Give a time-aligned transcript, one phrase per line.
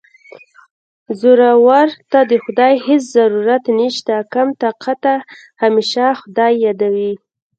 [1.19, 5.13] زورور ته د خدای هېڅ ضرورت نشته کم طاقته
[5.61, 7.13] همېشه خدای یادوي